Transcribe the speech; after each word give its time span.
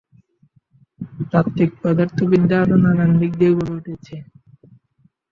তাত্ত্বিক 1.31 1.71
পদার্থবিদ্যা 1.81 2.57
আরো 2.63 2.75
নানান 2.83 3.11
দিক 3.19 3.31
নিয়ে 3.39 3.53
গড়ে 3.57 3.73
উঠেছে। 3.77 4.15